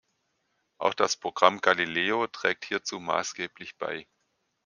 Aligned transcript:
Auch 0.79 0.95
das 0.95 1.15
Programm 1.15 1.61
Galileo 1.61 2.25
trägt 2.25 2.65
hierzu 2.65 2.99
maßgeblich 2.99 3.77
bei. 3.77 4.07